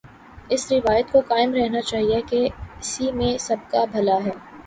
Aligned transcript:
اس 0.49 0.71
روایت 0.71 1.11
کو 1.11 1.21
قائم 1.27 1.53
رہنا 1.53 1.81
چاہیے 1.81 2.21
کہ 2.21 2.39
اسی 2.79 3.11
میں 3.11 3.37
سب 3.37 3.69
کابھلا 3.71 4.17
ہے۔ 4.25 4.31